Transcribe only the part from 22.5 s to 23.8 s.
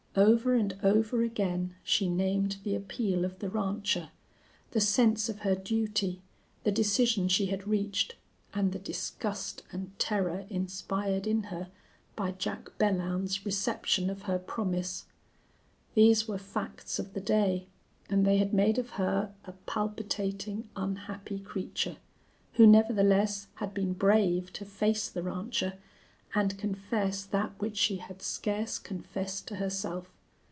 who nevertheless had